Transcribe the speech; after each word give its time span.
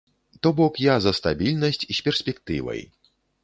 То 0.45 0.51
бок, 0.59 0.79
я 0.87 0.95
за 1.03 1.13
стабільнасць 1.19 1.85
з 1.87 1.99
перспектывай! 2.09 2.87